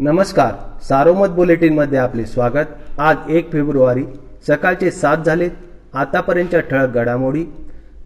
नमस्कार 0.00 0.52
सारोमत 0.82 1.30
बुलेटिनमध्ये 1.30 1.98
आपले 1.98 2.24
स्वागत. 2.26 2.70
आज 2.98 3.30
एक 3.30 3.50
फेब्रुवारी 3.52 4.02
सकाळचे 4.46 4.90
सात 4.90 5.16
झालेत 5.26 5.50
आतापर्यंतच्या 5.94 6.60
ठळक 6.60 6.94
घडामोडी. 6.94 7.44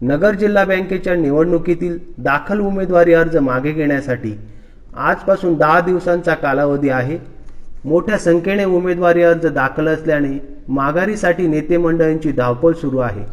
नगर 0.01 0.35
जिल्हा 0.35 0.63
बँकेच्या 0.65 1.15
निवडणुकीतील 1.15 1.97
दाखल 2.17 2.59
उमेदवारी 2.59 3.13
अर्ज 3.13 3.37
मागे 3.37 3.71
घेण्यासाठी 3.71 4.35
आजपासून 4.95 5.55
दहा 5.57 5.79
दिवसांचा 5.79 6.33
कालावधी 6.33 6.89
आहे. 6.89 7.17
मोठ्या 7.85 8.17
संख्येने 8.17 8.65
उमेदवारी 8.65 9.23
अर्ज 9.23 9.47
दाखल 9.47 9.87
असल्याने 9.87 10.37
माघारीसाठी 10.69 11.47
नेते 11.47 11.77
मंडळींची 11.77 12.31
धावपळ 12.31 12.73
सुरू 12.73 12.97
आहे. 12.97 13.25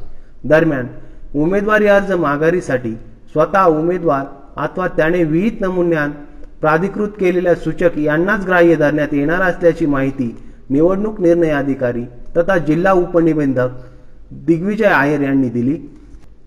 दरम्यान 0.45 0.87
उमेदवारी 1.35 1.87
अर्ज 1.87 2.13
माघारीसाठी 2.13 2.95
स्वतः 3.33 3.65
उमेदवार 3.65 4.25
अथवा 4.57 4.89
त्याने 4.89 5.23
विहित 5.25 5.61
नमुन्यात 5.61 6.09
प्राधिकृत 6.61 7.09
केलेल्या 7.21 7.55
सूचक 7.55 7.99
यांनाच 7.99 8.45
ग्राह्य 8.47 8.75
धरण्यात 8.77 9.09
येणार 9.13 9.43
असल्याची 9.43 9.87
माहिती 9.87 10.37
निवडणूक 10.71 11.21
निर्णय 11.21 11.51
अधिकारी 11.51 12.05
तथा 12.37 12.57
जिल्हा 12.59 12.93
उपनिबंधक 12.93 13.69
दिग्विजय 14.47 14.85
आयर 14.85 15.21
यांनी 15.21 15.49
दिली. 15.49 15.77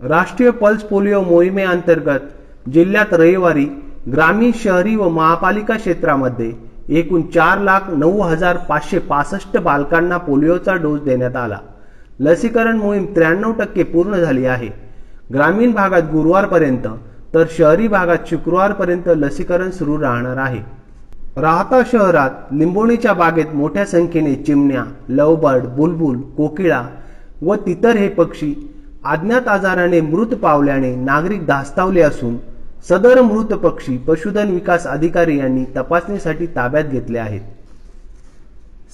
राष्ट्रीय 0.01 0.49
पल्स 0.51 0.83
पोलिओ 0.83 1.21
मोहिमेअंतर्गत 1.21 2.69
जिल्ह्यात 2.69 3.13
रविवारी 3.13 3.65
ग्रामीण 4.13 4.51
शहरी 4.55 4.95
व 4.95 5.09
महापालिका 5.09 5.75
क्षेत्रामध्ये 5.75 6.51
एकूण 6.89 7.21
चार 7.33 7.59
लाख 7.59 7.89
नऊ 7.89 8.21
हजार 8.21 8.57
पाचशे 8.57 8.99
पासष्ट 8.99 9.57
बालकांना 9.57 10.17
पोलिओचा 10.17 10.75
डोस 10.75 11.01
देण्यात 11.01 11.35
आला. 11.35 11.57
लसीकरण 12.19 12.77
मोहीम 12.77 13.05
त्र्याण्णव 13.05 13.51
टक्के 13.51 13.83
पूर्ण 13.83 14.15
झाली 14.15 14.45
आहे. 14.45 14.69
ग्रामीण 15.33 15.71
भागात 15.71 16.01
गुरुवारपर्यंत 16.01 16.87
तर 17.33 17.45
शहरी 17.57 17.87
भागात 17.87 18.27
शुक्रवारपर्यंत 18.27 19.07
लसीकरण 19.15 19.69
सुरू 19.69 19.99
राहणार 20.01 20.37
आहे. 20.37 20.61
राहता 21.37 21.81
शहरात 21.91 22.53
लिंबोणीच्या 22.53 23.13
बागेत 23.13 23.53
मोठ्या 23.53 23.85
संख्येने 23.85 24.33
चिमण्या 24.35 24.83
लवबर्ड 25.09 25.65
बुलबुल 25.75 26.19
कोकिळा 26.37 26.81
व 27.41 27.55
तितर 27.55 27.97
हे 27.97 28.07
पक्षी 28.09 28.53
अज्ञात 29.05 29.47
आजाराने 29.47 30.01
मृत 30.01 30.33
पावल्याने 30.35 30.95
नागरिक 30.95 31.45
धास्तावले 31.47 32.01
असून 32.01 32.35
सदर 32.89 33.21
मृत 33.21 33.53
पक्षी 33.53 33.97
पशुधन 33.97 34.49
विकास 34.49 34.87
अधिकारी 34.87 35.37
यांनी 35.37 35.63
तपासणीसाठी 35.77 36.45
ताब्यात 36.45 36.83
घेतले 36.83 37.19
आहेत. 37.19 37.41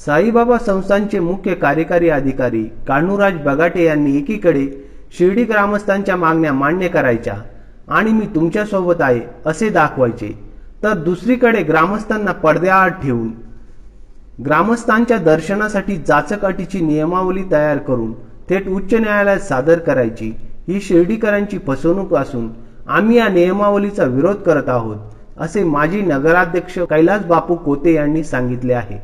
साईबाबा 0.05 0.57
संस्थांचे 0.57 1.19
मुख्य 1.19 1.53
कार्यकारी 1.55 2.09
अधिकारी 2.09 2.63
कान्हूराज 2.87 3.33
बगाटे 3.45 3.83
यांनी 3.83 4.17
एकीकडे 4.17 4.67
शिर्डी 5.17 5.43
ग्रामस्थांच्या 5.43 6.15
मागण्या 6.15 6.53
मान्य 6.53 6.87
करायच्या 6.87 7.33
आणि 7.87 8.11
मी 8.11 8.25
तुमच्यासोबत 8.35 9.01
आहे 9.01 9.21
असे 9.45 9.69
दाखवायचे. 9.69 10.33
तर 10.83 10.93
दुसरीकडे 10.93 11.61
ग्रामस्थांना 11.63 12.31
पडद्याआड 12.33 12.93
ठेवून 13.03 13.31
ग्रामस्थांच्या 14.45 15.17
दर्शनासाठी 15.17 15.95
जाचक 15.97 16.45
अटीची 16.45 16.79
नियमावली 16.81 17.43
तयार 17.51 17.77
करून 17.77 18.11
थेट 18.49 18.67
उच्च 18.67 18.93
न्यायालयात 18.93 19.39
सादर 19.39 19.79
करायची 19.79 20.29
ही 20.67 20.81
शिर्डीकरांची 20.81 21.57
फसवणूक 21.67 22.13
असून 22.15 22.49
आम्ही 22.87 23.17
या 23.17 23.27
नियमावलीचा 23.27 24.03
विरोध 24.03 24.35
करत 24.35 24.69
आहोत 24.69 24.95
असे 25.37 25.63
माजी 25.63 26.01
नगराध्यक्ष 26.01 26.77
कैलास 26.79 27.25
बापू 27.25 27.55
कोते 27.55 27.93
यांनी 27.93 28.23
सांगितले 28.23 28.73
आहे. 28.73 28.97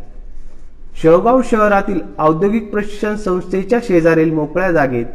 शेवगाव 1.01 1.41
शहरातील 1.41 1.99
औद्योगिक 2.19 2.71
प्रशिक्षण 2.71 3.15
संस्थेच्या 3.15 3.79
शेजारील 3.83 4.33
मोकळ्या 4.33 4.71
जागेत 4.71 5.05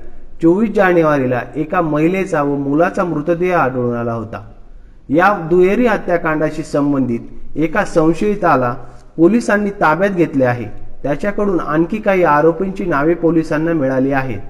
चोवीस 0.42 0.70
जानेवारीला 0.70 1.41
एका 1.56 1.81
महिलेचा 1.81 2.42
व 2.42 2.56
मुलाचा 2.56 3.05
मृतदेह 3.05 3.56
आढळून 3.59 3.97
आला 3.97 4.12
होता. 4.12 4.41
या 5.09 5.47
दुहेरी 5.51 5.87
हत्याकांडाशी 5.87 6.62
संबंधित 6.62 7.20
एका 7.56 7.84
संशयिताला 7.84 8.75
पोलिसांनी 9.17 9.70
ताब्यात 9.70 10.11
घेतले 10.11 10.45
आहे. 10.45 10.64
त्याच्याकडून 11.03 11.61
आणखी 11.61 11.97
काही 11.97 12.25
आरोपींची 12.25 12.84
नावे 12.84 13.14
पोलिसांना 13.14 13.73
मिळाली 13.73 14.13
आहेत. 14.13 14.41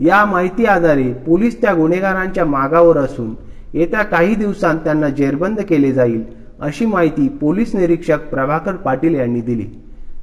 या 0.00 0.24
माहिती 0.24 0.66
आधारे 0.66 1.12
पोलीस 1.12 1.60
त्या 1.62 1.74
गुन्हेगारांच्या 1.74 2.44
मागावर 2.44 2.96
असून 2.96 3.34
येत्या 3.74 4.02
काही 4.02 4.34
दिवसांत 4.34 4.78
त्यांना 4.78 5.08
जेरबंद 5.08 5.60
केले 5.60 5.92
जाईल 5.92 6.24
अशी 6.60 6.86
माहिती 6.86 7.28
पोलीस 7.28 7.74
निरीक्षक 7.74 8.28
प्रभाकर 8.30 8.72
पाटील 8.72 9.14
यांनी 9.14 9.40
दिली. 9.40 9.66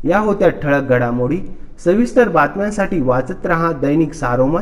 या 0.03 0.19
होत्या 0.19 0.49
ठळक 0.49 0.89
घडामोडी. 0.89 1.37
सविस्तर 1.85 2.29
बातम्यांसाठी 2.29 3.01
वाचत 3.01 3.45
रहा 3.45 3.71
दैनिक 3.71 4.13
सारोमत. 4.13 4.61